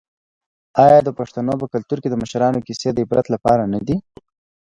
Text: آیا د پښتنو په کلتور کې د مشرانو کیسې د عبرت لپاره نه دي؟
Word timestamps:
آیا 0.85 0.99
د 1.03 1.09
پښتنو 1.19 1.53
په 1.61 1.65
کلتور 1.73 1.97
کې 2.01 2.09
د 2.11 2.15
مشرانو 2.23 2.63
کیسې 2.67 2.89
د 2.93 2.97
عبرت 3.05 3.25
لپاره 3.33 3.63
نه 3.73 3.79
دي؟ 3.87 3.97